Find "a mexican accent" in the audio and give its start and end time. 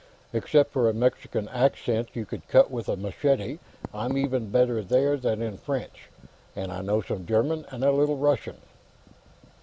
0.89-2.09